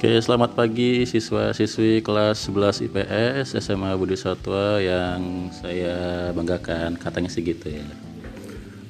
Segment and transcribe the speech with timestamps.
[0.00, 7.44] Oke, selamat pagi siswa-siswi kelas 11 IPS SMA Budi Satwa yang saya banggakan, katanya sih
[7.44, 7.84] gitu ya.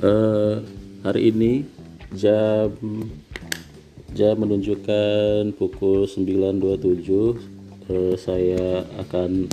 [0.07, 0.63] Eh,
[1.03, 1.67] hari ini
[2.15, 2.71] jam
[4.15, 6.79] jam menunjukkan pukul 9.27
[7.91, 9.51] eh, saya akan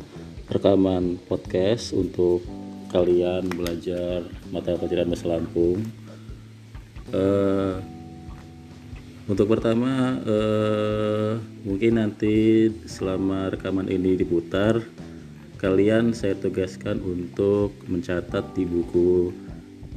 [0.53, 2.45] rekaman podcast untuk
[2.93, 5.81] kalian belajar mata pelajaran bahasa Lampung.
[7.09, 7.96] Eh,
[9.27, 11.35] untuk pertama eh,
[11.67, 14.79] mungkin nanti selama rekaman ini diputar
[15.59, 19.35] kalian saya tugaskan untuk mencatat di buku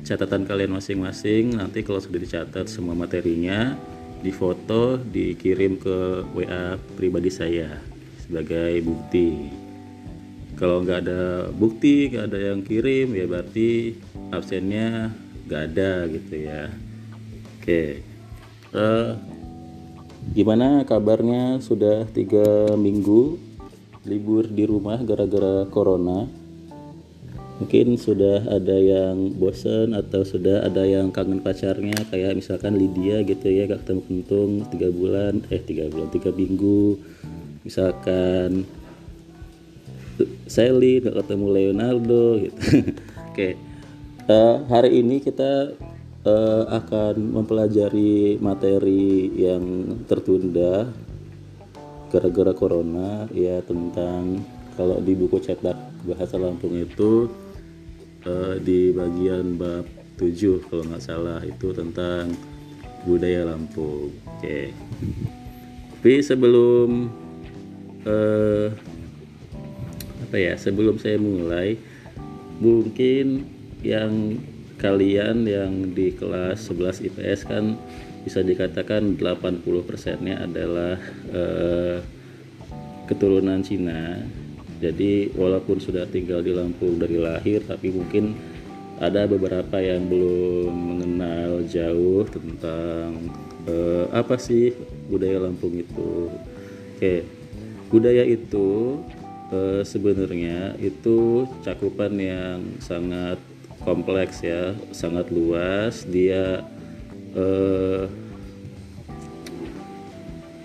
[0.02, 1.54] catatan kalian masing-masing.
[1.54, 3.78] Nanti kalau sudah dicatat semua materinya
[4.20, 7.78] difoto dikirim ke WA pribadi saya
[8.24, 9.52] sebagai bukti.
[10.58, 13.96] Kalau nggak ada bukti nggak ada yang kirim ya berarti
[14.34, 15.14] absennya
[15.46, 16.66] nggak ada gitu ya.
[17.60, 18.09] Oke
[18.70, 19.12] Eh,
[20.30, 21.58] gimana kabarnya?
[21.58, 23.34] Sudah tiga minggu
[24.06, 26.30] libur di rumah gara-gara corona.
[27.60, 33.52] Mungkin sudah ada yang bosan atau sudah ada yang kangen pacarnya kayak misalkan Lydia gitu
[33.52, 36.96] ya gak ketemu kentung tiga bulan eh tiga bulan tiga minggu.
[37.66, 38.64] Misalkan
[40.48, 42.60] Sally gak ketemu Leonardo gitu.
[43.34, 43.58] Oke.
[44.30, 45.74] Uh, hari ini kita
[46.24, 50.88] uh, akan mempelajari materi yang tertunda
[52.10, 54.42] gara-gara corona ya tentang
[54.74, 57.30] kalau di buku cetak bahasa Lampung itu
[58.26, 59.86] uh, di bagian bab
[60.18, 62.34] 7 kalau nggak salah itu tentang
[63.08, 64.12] budaya Lampung.
[64.36, 64.40] Oke.
[64.40, 64.66] Okay.
[66.00, 67.12] Tapi sebelum
[68.08, 68.68] uh,
[70.28, 70.56] apa ya?
[70.56, 71.76] Sebelum saya mulai
[72.60, 73.44] mungkin
[73.80, 74.36] yang
[74.80, 77.76] kalian yang di kelas 11 IPS kan
[78.24, 80.96] bisa dikatakan 80 persennya adalah
[81.32, 82.00] eh,
[83.04, 84.24] keturunan Cina.
[84.80, 88.32] Jadi walaupun sudah tinggal di Lampung dari lahir tapi mungkin
[88.96, 93.28] ada beberapa yang belum mengenal jauh tentang
[93.68, 94.72] eh, apa sih
[95.12, 96.32] budaya Lampung itu.
[96.96, 97.40] Oke
[97.90, 99.00] budaya itu
[99.52, 103.36] eh, sebenarnya itu cakupan yang sangat
[103.82, 106.04] kompleks ya sangat luas.
[106.08, 106.64] Dia
[107.34, 108.04] eh,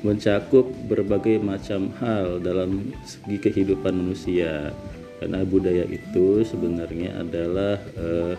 [0.06, 4.70] mencakup berbagai macam hal dalam segi kehidupan manusia.
[5.18, 8.36] Karena budaya itu sebenarnya adalah eh,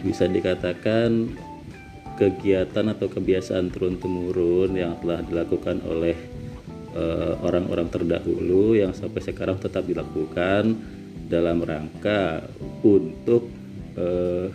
[0.00, 1.34] bisa dikatakan
[2.18, 6.14] kegiatan atau kebiasaan turun temurun yang telah dilakukan oleh
[6.94, 10.78] eh, orang-orang terdahulu yang sampai sekarang tetap dilakukan
[11.28, 12.48] dalam rangka
[12.82, 13.52] untuk
[13.94, 14.48] eh,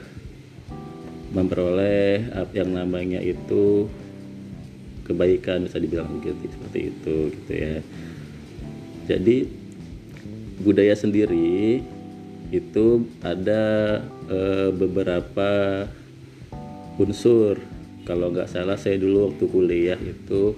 [1.34, 3.90] memperoleh yang namanya itu
[5.04, 7.76] kebaikan bisa dibilang begitu seperti itu gitu ya.
[9.10, 9.38] Jadi
[10.64, 11.84] budaya sendiri
[12.54, 12.86] itu
[13.26, 13.64] ada
[14.30, 14.40] e,
[14.72, 15.84] beberapa
[17.02, 17.60] unsur.
[18.04, 20.56] Kalau nggak salah saya dulu waktu kuliah itu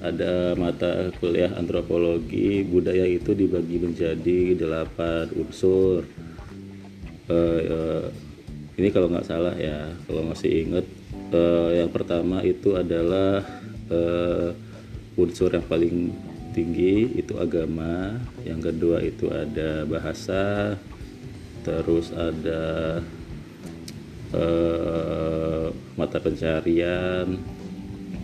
[0.00, 6.08] ada mata kuliah antropologi budaya itu dibagi menjadi delapan unsur.
[7.30, 8.04] Uh, uh,
[8.80, 10.86] ini kalau nggak salah ya kalau masih inget
[11.36, 13.44] uh, yang pertama itu adalah
[13.92, 14.56] uh,
[15.20, 16.16] unsur yang paling
[16.56, 20.74] tinggi itu agama yang kedua itu ada bahasa
[21.62, 22.98] terus ada
[24.32, 27.36] uh, mata pencarian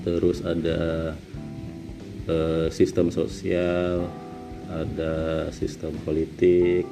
[0.02, 1.12] terus ada
[2.26, 4.10] Eh, sistem sosial,
[4.66, 6.82] ada sistem politik,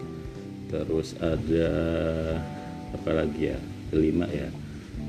[0.70, 1.70] terus ada
[2.94, 3.58] apa lagi ya
[3.90, 4.46] kelima ya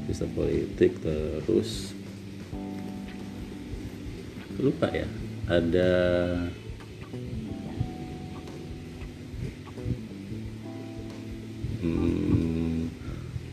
[0.09, 1.93] sistem politik terus
[4.57, 5.05] lupa ya
[5.45, 5.93] ada
[11.85, 12.89] hmm,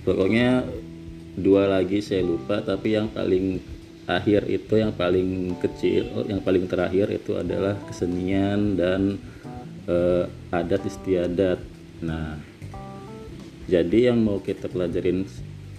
[0.09, 0.65] pokoknya
[1.37, 3.61] dua lagi saya lupa tapi yang paling
[4.11, 9.19] akhir itu yang paling kecil yang paling terakhir itu adalah kesenian dan
[9.87, 11.63] uh, adat istiadat.
[12.03, 12.39] Nah
[13.71, 15.23] jadi yang mau kita pelajarin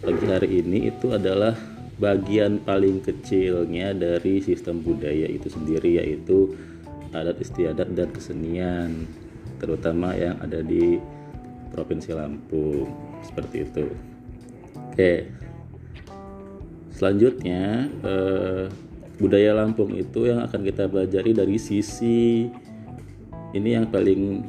[0.03, 1.55] lagi hari ini itu adalah
[1.99, 6.55] bagian paling kecilnya dari sistem budaya itu sendiri yaitu
[7.11, 9.05] adat istiadat dan kesenian
[9.59, 10.99] terutama yang ada di
[11.75, 12.87] Provinsi Lampung.
[13.23, 13.87] Seperti itu.
[14.93, 15.42] Oke
[16.93, 18.65] selanjutnya eh,
[19.17, 22.49] budaya Lampung itu yang akan kita pelajari dari sisi
[23.53, 24.41] ini yang paling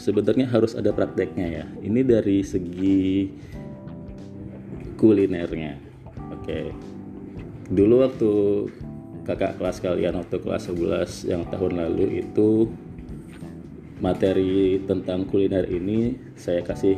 [0.00, 1.64] sebenarnya harus ada prakteknya ya.
[1.84, 3.28] Ini dari segi
[4.96, 5.76] kulinernya.
[6.32, 6.72] Oke.
[7.68, 8.32] Dulu waktu
[9.28, 12.72] kakak kelas kalian waktu kelas 11 yang tahun lalu itu
[14.00, 16.96] materi tentang kuliner ini saya kasih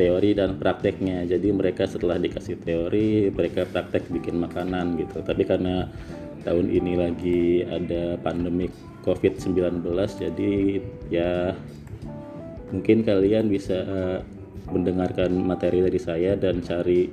[0.00, 1.28] teori dan prakteknya.
[1.28, 5.20] Jadi mereka setelah dikasih teori mereka praktek bikin makanan gitu.
[5.20, 5.92] Tapi karena
[6.40, 8.72] tahun ini lagi ada pandemik
[9.04, 9.80] COVID-19
[10.16, 10.80] jadi
[11.12, 11.52] ya
[12.72, 13.76] mungkin kalian bisa
[14.70, 17.10] mendengarkan materi dari saya dan cari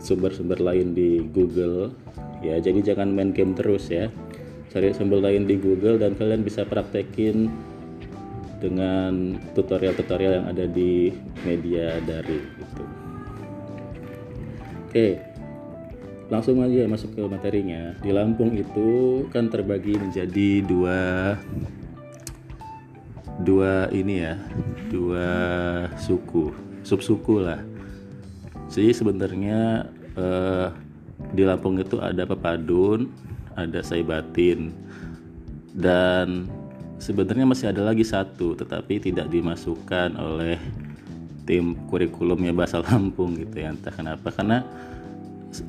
[0.00, 1.92] sumber-sumber lain di Google.
[2.44, 4.12] Ya jadi jangan main game terus ya.
[4.72, 7.50] Cari sumber lain di Google dan kalian bisa praktekin
[8.64, 11.12] dengan tutorial-tutorial yang ada di
[11.44, 12.84] media dari itu.
[14.88, 15.08] Oke
[16.32, 17.92] langsung aja masuk ke materinya.
[18.00, 21.00] Di Lampung itu kan terbagi menjadi dua
[23.44, 24.40] dua ini ya
[24.88, 25.28] dua
[26.00, 27.60] suku subsuku lah.
[28.72, 29.84] Jadi sebenarnya
[30.16, 30.68] eh,
[31.36, 33.12] di Lampung itu ada pepadun
[33.54, 34.74] ada saibatin
[35.74, 36.50] dan
[36.98, 40.58] sebenarnya masih ada lagi satu tetapi tidak dimasukkan oleh
[41.44, 43.72] tim kurikulumnya bahasa Lampung gitu ya.
[43.72, 44.64] Entah kenapa karena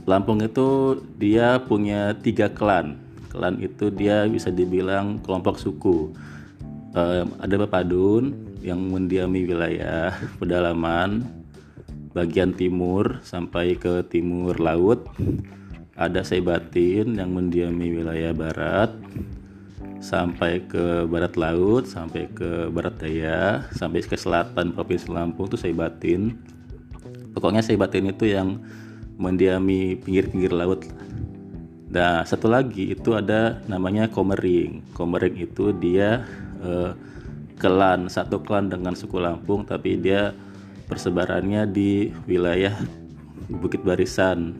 [0.10, 2.98] Lampung itu dia punya tiga klan.
[3.30, 6.10] Klan itu dia bisa dibilang kelompok suku.
[6.96, 8.34] Um, ada Pepadun
[8.64, 11.22] yang mendiami wilayah pedalaman
[12.16, 15.06] bagian timur sampai ke timur laut.
[15.96, 18.92] Ada Saibatin yang mendiami wilayah barat
[20.06, 25.74] sampai ke barat laut, sampai ke barat daya, sampai ke selatan Provinsi Lampung itu saya
[25.74, 26.38] batin.
[27.34, 28.62] Pokoknya saya batin itu yang
[29.18, 30.86] mendiami pinggir-pinggir laut.
[31.90, 34.86] Nah, satu lagi itu ada namanya Komering.
[34.94, 36.22] Komering itu dia
[36.62, 36.94] eh,
[37.58, 40.38] klan, satu klan dengan suku Lampung tapi dia
[40.86, 42.78] persebarannya di wilayah
[43.50, 44.54] Bukit Barisan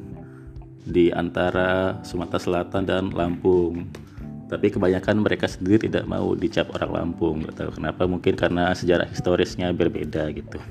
[0.86, 4.05] di antara Sumatera Selatan dan Lampung
[4.46, 8.06] tapi kebanyakan mereka sendiri tidak mau dicap orang Lampung Gak tahu kenapa.
[8.06, 10.62] Mungkin karena sejarah historisnya berbeda gitu.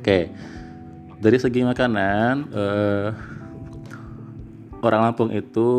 [0.00, 0.32] Oke
[1.18, 3.08] dari segi makanan eh,
[4.78, 5.70] orang Lampung itu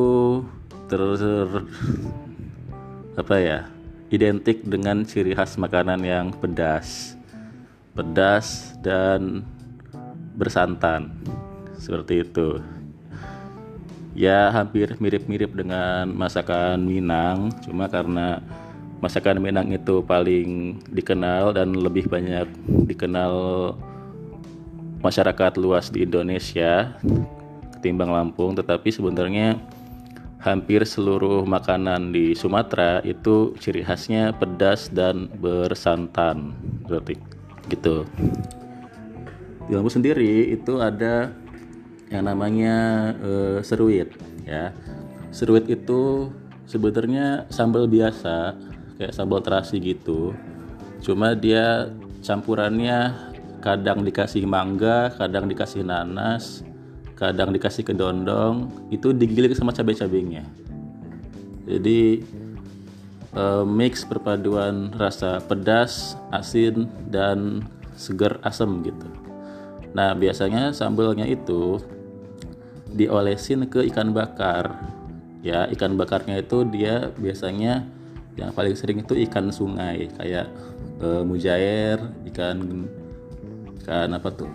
[0.91, 1.47] ter, ter
[3.15, 3.59] apa ya
[4.11, 7.15] identik dengan ciri khas makanan yang pedas.
[7.95, 9.43] Pedas dan
[10.35, 11.11] bersantan.
[11.79, 12.59] Seperti itu
[14.17, 18.41] ya hampir mirip-mirip dengan masakan Minang cuma karena
[18.99, 22.49] masakan Minang itu paling dikenal dan lebih banyak
[22.89, 23.33] dikenal
[24.99, 26.97] masyarakat luas di Indonesia
[27.79, 29.55] ketimbang Lampung tetapi sebenarnya
[30.39, 36.55] hampir seluruh makanan di Sumatera itu ciri khasnya pedas dan bersantan.
[36.87, 37.19] Berarti
[37.67, 38.07] gitu.
[39.67, 41.29] Di Lampung sendiri itu ada
[42.09, 42.75] yang namanya
[43.21, 44.13] uh, seruit
[44.45, 44.73] ya.
[45.29, 46.33] Seruit itu
[46.65, 48.57] sebenarnya sambal biasa
[48.97, 50.33] kayak sambal terasi gitu.
[51.05, 51.93] Cuma dia
[52.25, 53.29] campurannya
[53.63, 56.63] kadang dikasih mangga kadang dikasih nanas
[57.19, 60.47] kadang dikasih kedondong itu digiling sama cabai-cabainya.
[61.67, 62.23] Jadi
[63.35, 67.67] uh, mix perpaduan rasa pedas asin dan
[67.99, 69.05] segar asam gitu.
[69.91, 71.83] Nah biasanya sambalnya itu
[72.93, 74.77] diolesin ke ikan bakar.
[75.39, 77.87] Ya ikan bakarnya itu dia biasanya
[78.35, 80.47] yang paling sering itu ikan sungai kayak
[80.99, 81.99] e, mujair
[82.31, 82.87] ikan
[83.83, 84.51] ikan apa tuh?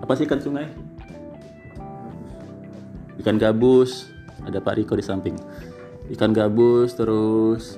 [0.00, 0.68] Apa sih ikan sungai?
[3.18, 4.08] Ikan gabus.
[4.46, 5.36] Ada Pak Riko di samping.
[6.08, 7.76] Ikan gabus terus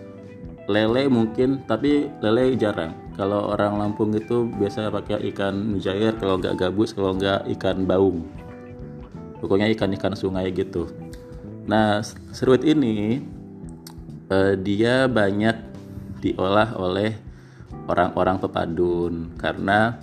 [0.71, 2.95] lele mungkin tapi lele jarang.
[3.19, 8.23] Kalau orang Lampung itu biasa pakai ikan mujair kalau nggak gabus kalau nggak ikan baung
[9.41, 10.87] pokoknya ikan-ikan sungai gitu.
[11.67, 13.25] Nah seruit ini
[14.31, 15.57] eh, dia banyak
[16.21, 17.17] diolah oleh
[17.89, 19.15] orang-orang pepadun.
[19.41, 19.97] Karena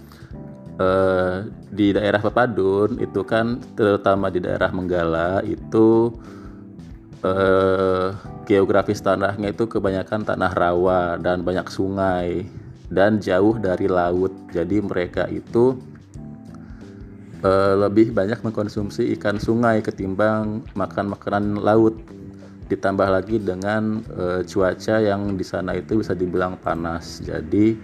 [0.78, 6.12] eh, di daerah pepadun itu kan terutama di daerah Menggala itu
[7.24, 8.10] eh,
[8.48, 12.48] geografis tanahnya itu kebanyakan tanah rawa dan banyak sungai
[12.92, 14.32] dan jauh dari laut.
[14.52, 15.76] Jadi mereka itu
[17.78, 21.94] lebih banyak mengkonsumsi ikan sungai ketimbang makan makanan laut.
[22.68, 27.24] Ditambah lagi dengan uh, cuaca yang di sana itu bisa dibilang panas.
[27.24, 27.80] Jadi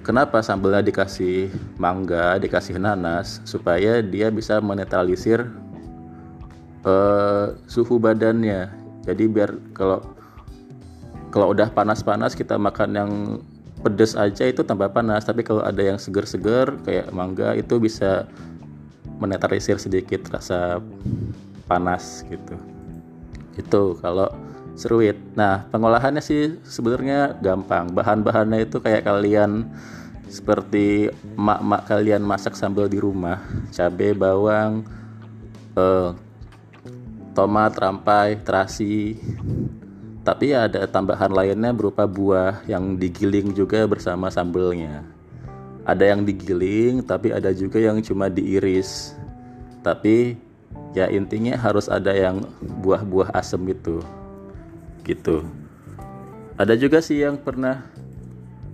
[0.00, 3.44] kenapa sambelnya dikasih mangga dikasih nanas?
[3.44, 5.44] Supaya dia bisa menetralisir
[6.88, 8.72] uh, suhu badannya.
[9.04, 10.00] Jadi biar kalau
[11.28, 13.12] kalau udah panas-panas kita makan yang
[13.84, 15.28] pedas aja itu tambah panas.
[15.28, 18.24] Tapi kalau ada yang seger-seger kayak mangga itu bisa
[19.22, 20.82] menetralisir sedikit rasa
[21.70, 22.58] panas gitu.
[23.54, 24.26] Itu kalau
[24.74, 25.14] seruit.
[25.38, 27.94] Nah pengolahannya sih sebenarnya gampang.
[27.94, 29.70] Bahan-bahannya itu kayak kalian
[30.26, 33.38] seperti mak-mak kalian masak sambal di rumah.
[33.70, 34.82] Cabai bawang
[35.78, 36.10] eh,
[37.38, 39.14] tomat rampai terasi.
[40.22, 45.21] Tapi ada tambahan lainnya berupa buah yang digiling juga bersama sambelnya
[45.82, 49.18] ada yang digiling tapi ada juga yang cuma diiris.
[49.82, 50.38] Tapi
[50.94, 52.46] ya intinya harus ada yang
[52.82, 53.98] buah-buah asem itu.
[55.02, 55.42] Gitu.
[56.54, 57.82] Ada juga sih yang pernah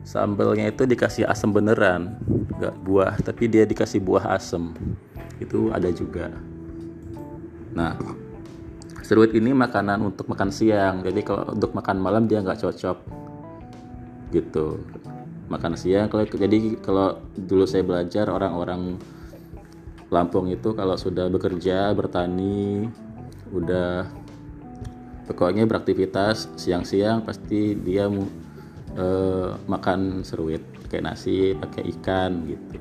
[0.04, 2.20] sambelnya itu dikasih asam beneran.
[2.60, 4.76] Nggak buah tapi dia dikasih buah asam
[5.40, 6.28] itu ada juga.
[7.72, 7.96] Nah
[9.00, 11.00] seruit ini makanan untuk makan siang.
[11.00, 12.98] Jadi kalau untuk makan malam dia nggak cocok.
[14.28, 14.76] Gitu
[15.48, 16.06] makan siang.
[16.12, 19.00] Kalau jadi kalau dulu saya belajar orang-orang
[20.08, 22.88] Lampung itu kalau sudah bekerja bertani
[23.52, 24.08] udah
[25.28, 32.80] pokoknya beraktivitas siang-siang pasti dia uh, makan seruit kayak nasi pakai ikan gitu.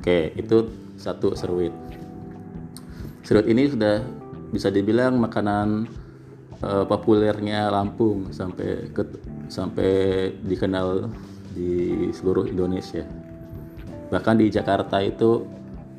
[0.00, 0.56] Oke itu
[0.96, 1.72] satu seruit.
[3.20, 4.00] Seruit ini sudah
[4.48, 5.84] bisa dibilang makanan
[6.64, 9.04] uh, populernya Lampung sampai ke
[9.52, 11.12] sampai dikenal
[11.52, 13.04] di seluruh Indonesia.
[14.08, 15.44] Bahkan di Jakarta itu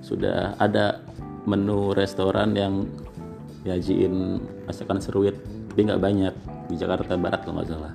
[0.01, 1.01] sudah ada
[1.45, 2.89] menu restoran yang
[3.65, 5.38] nyajiin masakan seruit
[5.69, 6.34] tapi nggak banyak
[6.69, 7.93] di Jakarta Barat kalau nggak salah.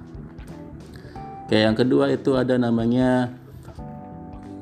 [1.50, 3.34] Kayak yang kedua itu ada namanya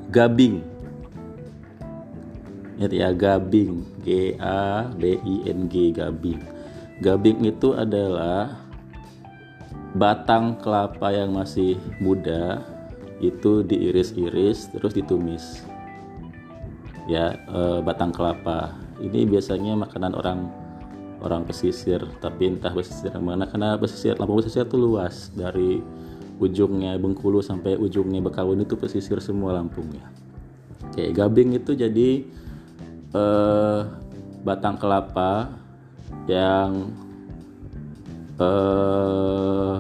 [0.08, 0.64] gabing.
[2.80, 3.84] Ya gabing.
[4.08, 6.57] G A B I N G gabing
[6.98, 8.58] gabing itu adalah
[9.94, 12.62] batang kelapa yang masih muda
[13.18, 15.66] itu diiris-iris terus ditumis.
[17.08, 18.76] Ya e, batang kelapa.
[18.98, 20.50] Ini biasanya makanan orang
[21.18, 25.30] orang pesisir tapi entah pesisir mana karena pesisir Lampung pesisir itu luas.
[25.34, 25.82] Dari
[26.38, 30.06] ujungnya Bengkulu sampai ujungnya Bekawun itu pesisir semua Lampung ya
[30.94, 32.10] kayak gabing itu jadi
[33.14, 33.80] eh,
[34.42, 35.50] batang kelapa
[36.28, 36.92] yang
[38.38, 39.76] eh,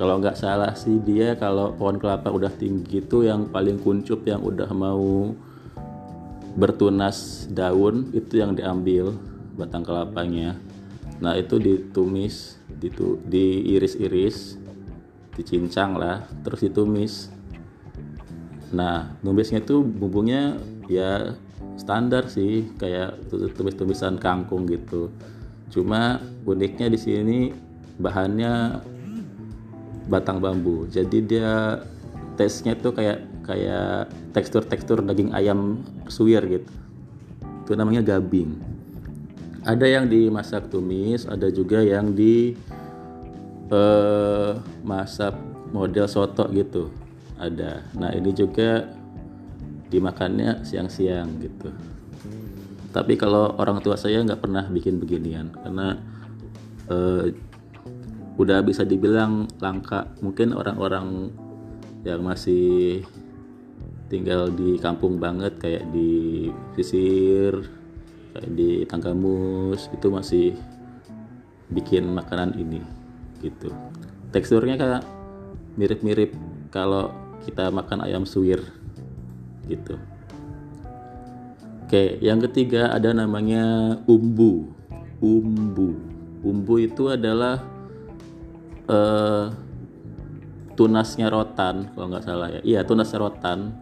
[0.00, 4.40] kalau nggak salah sih dia kalau pohon kelapa udah tinggi itu yang paling kuncup yang
[4.40, 5.36] udah mau
[6.56, 9.12] bertunas daun itu yang diambil
[9.60, 10.56] batang kelapanya.
[11.20, 14.56] Nah itu ditumis ditu, diiris-iris
[15.36, 17.28] dicincang lah terus ditumis.
[18.72, 20.56] Nah numisnya itu bumbunya
[20.88, 21.36] ya
[21.80, 25.08] standar sih kayak tumis-tumisan kangkung gitu.
[25.72, 27.38] Cuma uniknya di sini
[27.96, 28.84] bahannya
[30.10, 30.84] batang bambu.
[30.90, 31.80] Jadi dia
[32.34, 36.72] tesnya tuh kayak kayak tekstur-tekstur daging ayam suwir gitu.
[37.64, 38.58] Itu namanya gabing.
[39.64, 42.56] Ada yang dimasak tumis ada juga yang di
[43.70, 45.36] uh, masak
[45.70, 46.90] model soto gitu.
[47.40, 47.84] Ada.
[47.96, 48.99] Nah ini juga
[49.90, 51.68] dimakannya siang-siang gitu.
[52.90, 55.98] Tapi kalau orang tua saya nggak pernah bikin beginian karena
[56.90, 57.26] uh,
[58.38, 60.10] udah bisa dibilang langka.
[60.22, 61.30] Mungkin orang-orang
[62.06, 63.04] yang masih
[64.10, 67.62] tinggal di kampung banget kayak di sisir
[68.34, 70.46] kayak di Tanggamus itu masih
[71.70, 72.82] bikin makanan ini
[73.38, 73.70] gitu.
[74.34, 75.06] Teksturnya kayak
[75.78, 76.34] mirip-mirip
[76.74, 77.14] kalau
[77.46, 78.79] kita makan ayam suwir
[79.70, 79.94] gitu.
[81.86, 84.70] Oke yang ketiga ada namanya umbu.
[85.22, 85.90] Umbu.
[86.42, 87.62] Umbu itu adalah
[88.86, 89.50] uh,
[90.78, 92.60] tunasnya rotan kalau nggak salah ya.
[92.62, 93.74] Iya tunasnya rotan.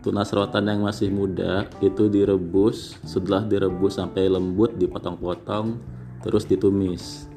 [0.00, 5.76] Tunas rotan yang masih muda itu direbus setelah direbus sampai lembut dipotong-potong
[6.24, 7.28] terus ditumis.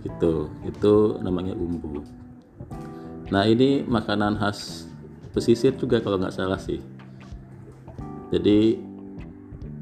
[0.00, 0.48] Gitu.
[0.64, 2.00] Itu namanya umbu.
[3.28, 4.91] Nah ini makanan khas
[5.32, 6.78] pesisir juga kalau nggak salah sih.
[8.32, 8.78] Jadi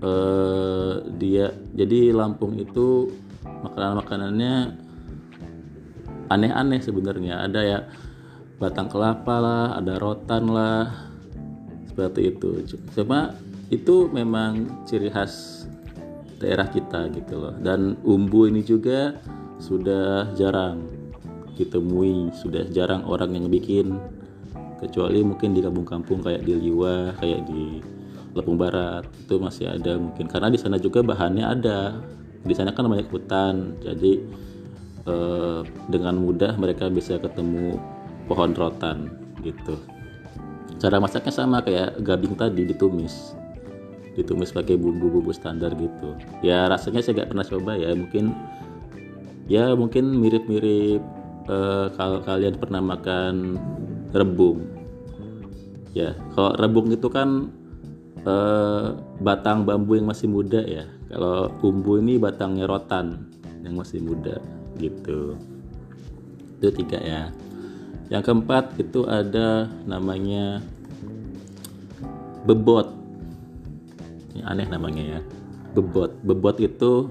[0.03, 3.11] eh, dia jadi Lampung itu
[3.45, 4.55] makanan-makanannya
[6.31, 7.47] aneh-aneh sebenarnya.
[7.47, 7.79] Ada ya
[8.63, 10.87] batang kelapa lah ada rotan lah
[11.91, 12.65] seperti itu.
[12.95, 13.35] Cuma
[13.71, 15.67] itu memang ciri khas
[16.41, 17.55] daerah kita gitu loh.
[17.59, 19.19] Dan umbu ini juga
[19.61, 21.01] sudah jarang
[21.61, 24.01] ditemui sudah jarang orang yang bikin
[24.81, 27.85] kecuali mungkin di kampung-kampung kayak di Liwa kayak di
[28.33, 30.31] Lepung Barat itu masih ada mungkin.
[30.31, 31.99] Karena di sana juga bahannya ada.
[32.41, 33.77] Di sana kan banyak hutan.
[33.83, 34.13] Jadi
[35.05, 35.61] eh,
[35.91, 37.77] dengan mudah mereka bisa ketemu
[38.31, 39.11] pohon rotan
[39.43, 39.75] gitu.
[40.79, 43.35] Cara masaknya sama kayak gabing tadi ditumis.
[44.15, 46.15] Ditumis pakai bumbu-bumbu standar gitu.
[46.41, 47.91] Ya rasanya saya nggak pernah coba ya.
[47.93, 48.33] Mungkin
[49.51, 51.03] ya mungkin mirip-mirip
[51.51, 53.59] uh, kalau kalian pernah makan
[54.15, 54.67] rebung.
[55.91, 57.51] Ya kalau rebung itu kan
[58.23, 60.87] uh, batang bambu yang masih muda ya.
[61.11, 63.27] Kalau bumbu ini batangnya rotan
[63.67, 64.39] yang masih muda
[64.79, 65.35] gitu.
[66.59, 67.23] Itu tiga ya.
[68.11, 70.63] Yang keempat itu ada namanya
[72.47, 72.87] bebot.
[74.35, 75.21] Ini aneh namanya ya.
[75.75, 76.15] Bebot.
[76.23, 77.11] Bebot itu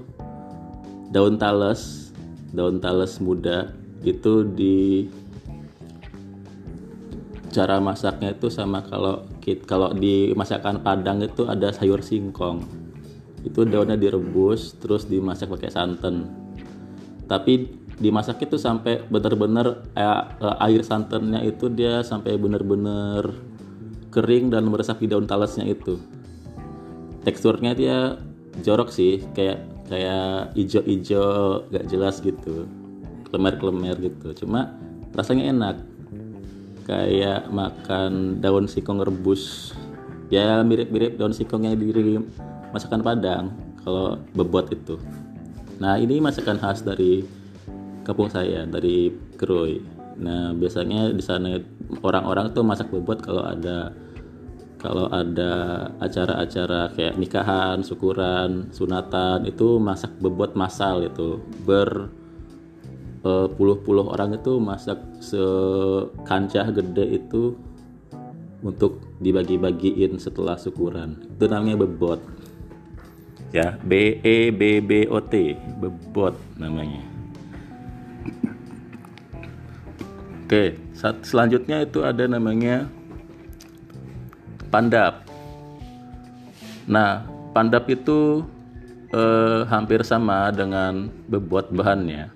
[1.12, 2.10] daun tales
[2.54, 3.70] daun tales muda
[4.02, 5.06] itu di
[7.50, 9.26] cara masaknya itu sama kalau
[9.66, 12.62] kalau di masakan Padang itu ada sayur singkong.
[13.42, 16.30] Itu daunnya direbus terus dimasak pakai santan.
[17.26, 17.66] Tapi
[17.98, 20.24] dimasak itu sampai benar-benar eh,
[20.62, 23.34] air santannya itu dia sampai benar-benar
[24.14, 25.98] kering dan meresap di daun talasnya itu.
[27.26, 28.16] Teksturnya dia
[28.62, 31.26] jorok sih kayak kayak ijo-ijo
[31.68, 32.70] gak jelas gitu.
[33.30, 34.34] Klemer-klemer gitu.
[34.42, 34.74] Cuma
[35.14, 35.89] rasanya enak
[36.84, 39.74] kayak makan daun singkong rebus.
[40.30, 42.20] Ya mirip-mirip daun singkong yang diri
[42.70, 43.50] masakan Padang
[43.82, 45.00] kalau bebot itu.
[45.80, 47.24] Nah ini masakan khas dari
[48.04, 49.78] kampung saya dari Kroy
[50.20, 51.56] nah biasanya di sana
[52.04, 53.94] orang-orang tuh masak bebot kalau ada
[54.80, 55.52] kalau ada
[56.00, 61.36] acara-acara kayak nikahan, syukuran, sunatan itu masak bebot masal itu
[61.68, 62.08] ber
[63.26, 67.52] puluh-puluh orang itu masak sekancah gede itu
[68.64, 71.20] untuk dibagi-bagiin setelah syukuran.
[71.36, 72.20] Itu namanya bebot.
[73.50, 77.02] Ya B E B B O T bebot namanya.
[80.46, 80.80] Oke
[81.22, 82.88] selanjutnya itu ada namanya
[84.72, 85.26] pandap.
[86.88, 88.46] Nah pandap itu
[89.12, 92.30] eh, hampir sama dengan bebot bahannya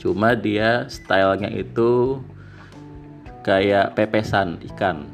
[0.00, 2.24] cuma dia stylenya itu
[3.44, 5.04] kayak pepesan ikan.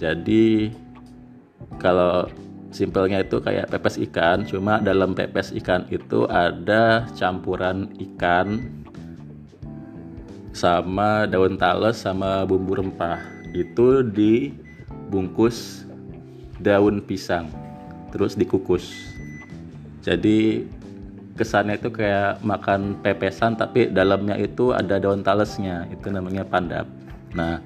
[0.00, 0.72] Jadi
[1.76, 2.24] kalau
[2.72, 8.64] simpelnya itu kayak pepes ikan cuma dalam pepes ikan itu ada campuran ikan
[10.56, 13.20] sama daun tales sama bumbu rempah.
[13.52, 15.84] Itu dibungkus
[16.64, 17.52] daun pisang
[18.08, 19.14] terus dikukus.
[20.00, 20.64] Jadi
[21.34, 26.86] kesannya itu kayak makan pepesan tapi dalamnya itu ada daun talesnya itu namanya pandap.
[27.34, 27.62] Nah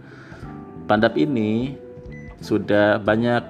[0.85, 1.75] pandap ini
[2.45, 3.43] sudah banyak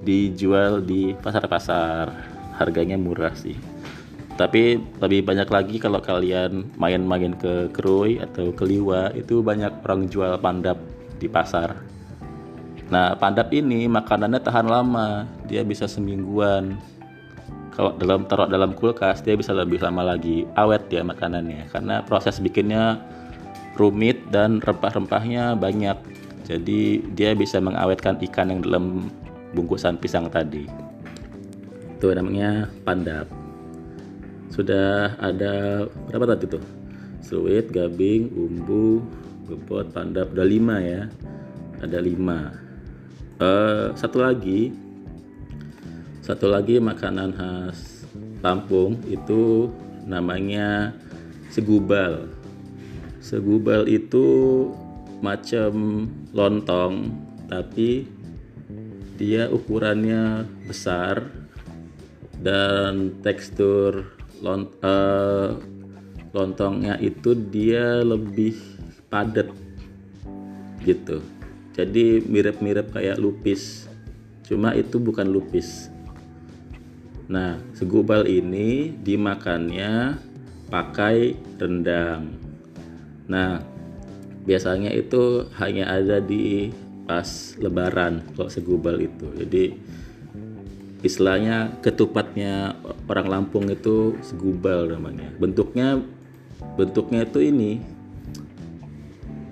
[0.00, 2.12] dijual di pasar-pasar.
[2.56, 3.56] Harganya murah sih.
[4.36, 10.08] Tapi lebih banyak lagi kalau kalian main-main ke Krui atau ke Liwa itu banyak orang
[10.08, 10.80] jual pandap
[11.20, 11.76] di pasar.
[12.88, 15.28] Nah pandap ini makanannya tahan lama.
[15.44, 16.80] Dia bisa semingguan
[17.70, 21.70] kalau dalam taruh dalam kulkas dia bisa lebih lama lagi awet ya makanannya.
[21.70, 22.98] Karena proses bikinnya
[23.78, 25.96] rumit dan rempah-rempahnya banyak.
[26.44, 29.06] Jadi dia bisa mengawetkan ikan yang dalam
[29.54, 30.66] bungkusan pisang tadi.
[31.94, 33.30] Itu namanya pandap.
[34.50, 36.64] Sudah ada berapa tadi tuh?
[37.22, 38.98] Suwit, gabing, umbu,
[39.46, 40.34] bebot, pandap.
[40.34, 41.06] Udah lima ya?
[41.78, 42.50] Ada lima.
[43.38, 44.74] Uh, satu lagi
[46.30, 48.06] satu lagi makanan khas
[48.38, 49.66] Lampung itu
[50.06, 50.94] namanya
[51.50, 52.30] segubal.
[53.18, 54.70] Segubal itu
[55.18, 57.10] macam lontong
[57.50, 58.06] tapi
[59.18, 61.34] dia ukurannya besar
[62.38, 65.58] dan tekstur lont uh,
[66.30, 68.54] lontongnya itu dia lebih
[69.10, 69.50] padat
[70.86, 71.18] gitu.
[71.74, 73.90] Jadi mirip-mirip kayak lupis.
[74.46, 75.90] Cuma itu bukan lupis
[77.30, 80.18] Nah, segubal ini dimakannya
[80.66, 82.34] pakai rendang.
[83.30, 83.62] Nah,
[84.42, 86.74] biasanya itu hanya ada di
[87.06, 89.30] pas lebaran kalau segubal itu.
[89.38, 89.78] Jadi
[91.06, 92.74] istilahnya ketupatnya
[93.06, 95.30] orang Lampung itu segubal namanya.
[95.38, 96.02] Bentuknya
[96.74, 97.78] bentuknya itu ini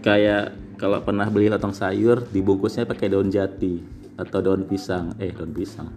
[0.02, 3.82] kayak kalau pernah beli lontong sayur dibungkusnya pakai daun jati
[4.18, 5.90] atau daun pisang eh daun pisang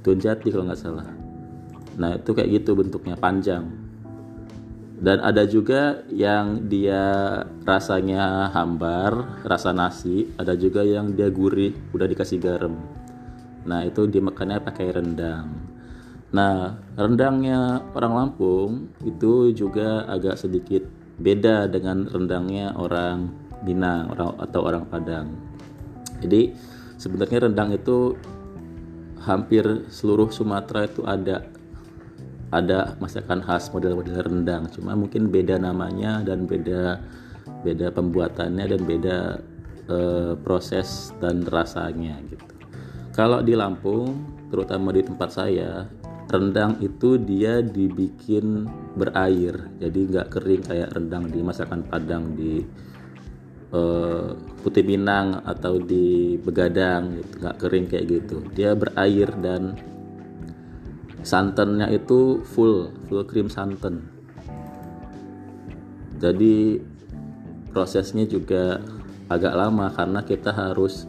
[0.00, 1.21] daun jati kalau nggak salah
[1.96, 3.68] nah itu kayak gitu bentuknya panjang.
[5.02, 7.02] Dan ada juga yang dia
[7.66, 12.78] rasanya hambar rasa nasi ada juga yang dia gurih udah dikasih garam.
[13.66, 15.50] Nah itu dimakannya pakai rendang.
[16.30, 18.70] Nah rendangnya orang Lampung
[19.02, 20.86] itu juga agak sedikit
[21.18, 25.34] beda dengan rendangnya orang Minang orang atau orang Padang.
[26.18, 26.54] Jadi
[26.98, 28.14] sebenarnya rendang itu
[29.22, 31.46] hampir seluruh Sumatera itu ada
[32.52, 34.68] ada masakan khas model-model rendang.
[34.68, 37.00] Cuma mungkin beda namanya dan beda
[37.64, 39.18] beda pembuatannya dan beda
[39.88, 42.44] uh, proses dan rasanya gitu.
[43.16, 44.20] Kalau di Lampung
[44.52, 45.88] terutama di tempat saya
[46.28, 49.72] rendang itu dia dibikin berair.
[49.80, 52.60] Jadi nggak kering kayak rendang di masakan Padang di
[53.72, 57.32] uh, Putih Minang atau di Begadang gitu.
[57.40, 58.36] Kering kayak gitu.
[58.56, 59.76] Dia berair dan
[61.22, 64.10] santannya itu full full cream santan.
[66.18, 66.78] Jadi
[67.74, 68.78] prosesnya juga
[69.26, 71.06] agak lama karena kita harus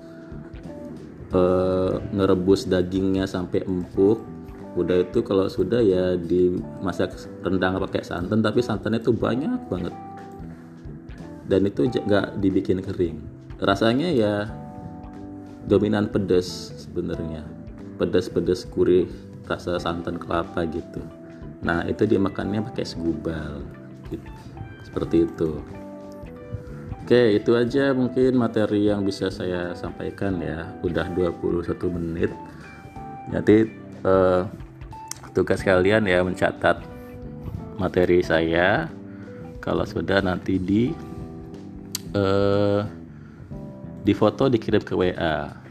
[1.33, 4.21] uh, ngerebus dagingnya sampai empuk.
[4.73, 7.13] Udah itu kalau sudah ya dimasak
[7.45, 9.93] rendang pakai santan tapi santannya itu banyak banget.
[11.45, 13.21] Dan itu nggak dibikin kering.
[13.61, 14.49] Rasanya ya
[15.69, 17.45] dominan pedas sebenarnya.
[18.01, 19.05] Pedas-pedas gurih
[19.47, 21.03] rasa santan kelapa gitu.
[21.63, 23.63] Nah itu dimakannya pakai segubal
[24.11, 24.29] gitu.
[24.83, 25.51] seperti itu.
[27.03, 30.71] Oke itu aja mungkin materi yang bisa saya sampaikan ya.
[30.83, 32.31] Udah 21 menit.
[33.31, 33.67] Jadi
[34.03, 34.41] eh,
[35.35, 36.83] tugas kalian ya mencatat
[37.79, 38.87] materi saya.
[39.63, 40.91] Kalau sudah nanti di
[42.15, 42.81] eh,
[44.03, 45.62] di foto dikirim ke WA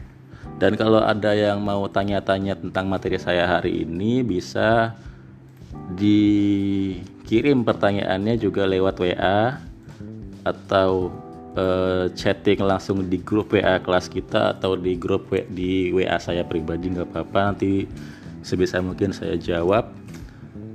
[0.61, 4.93] dan kalau ada yang mau tanya-tanya tentang materi saya hari ini bisa
[5.97, 9.57] dikirim pertanyaannya juga lewat WA
[10.43, 11.11] atau
[11.57, 16.43] uh, chatting langsung di grup WA kelas kita atau di grup w di WA saya
[16.45, 17.39] pribadi nggak apa-apa.
[17.53, 17.87] Nanti
[18.43, 19.89] sebisa mungkin saya jawab.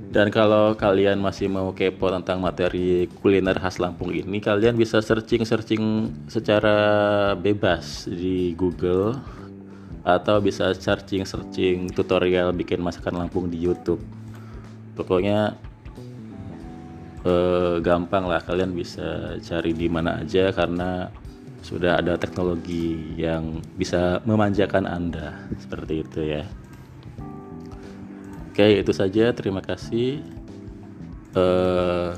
[0.09, 6.09] Dan kalau kalian masih mau kepo tentang materi kuliner khas Lampung ini kalian bisa searching-searching
[6.25, 9.21] secara bebas di Google
[10.17, 14.01] atau bisa searching searching tutorial bikin masakan Lampung di YouTube.
[14.97, 15.53] Pokoknya
[17.27, 18.41] eh, gampang lah.
[18.41, 21.13] Kalian bisa cari di mana aja karena
[21.59, 25.35] sudah ada teknologi yang bisa memanjakan anda.
[25.59, 26.43] Seperti itu ya.
[28.49, 29.35] Oke itu saja.
[29.35, 30.23] Terima kasih.
[31.35, 32.11] Eh,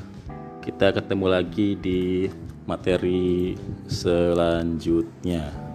[0.62, 2.30] kita ketemu lagi di
[2.70, 3.58] materi
[3.90, 5.71] selanjutnya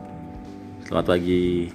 [0.87, 1.67] Selamat pagi.